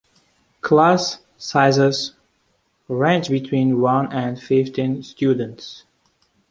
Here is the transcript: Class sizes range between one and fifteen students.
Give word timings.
Class 0.61 1.19
sizes 1.37 2.15
range 2.87 3.29
between 3.29 3.79
one 3.79 4.11
and 4.11 4.41
fifteen 4.41 5.03
students. 5.03 5.83